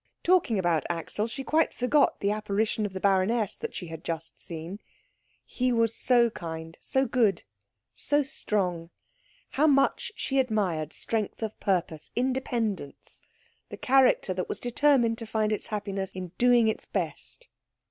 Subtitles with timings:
[0.23, 4.39] Talking about Axel she quite forgot the apparition of the baroness that she had just
[4.39, 4.79] seen.
[5.45, 7.43] He was so kind, so good,
[7.93, 8.89] so strong.
[9.51, 13.21] How much she admired strength of purpose, independence,
[13.69, 17.47] the character that was determined to find its happiness in doing its best.